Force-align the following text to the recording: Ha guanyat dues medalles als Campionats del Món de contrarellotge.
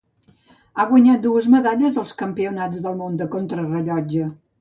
Ha 0.77 0.85
guanyat 0.91 1.19
dues 1.25 1.49
medalles 1.55 1.97
als 2.03 2.13
Campionats 2.21 2.81
del 2.87 2.97
Món 3.03 3.21
de 3.21 3.29
contrarellotge. 3.37 4.31